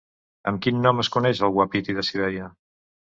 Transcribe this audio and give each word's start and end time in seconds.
Amb 0.51 0.61
quin 0.65 0.79
nom 0.85 1.03
es 1.03 1.11
coneix 1.15 1.41
el 1.47 1.53
uapití 1.59 1.95
de 1.99 2.05
Sibèria? 2.09 2.49